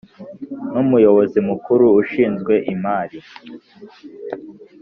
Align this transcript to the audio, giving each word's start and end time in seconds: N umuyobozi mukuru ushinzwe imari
N 0.71 0.73
umuyobozi 0.83 1.39
mukuru 1.49 1.85
ushinzwe 2.01 2.53
imari 2.73 3.17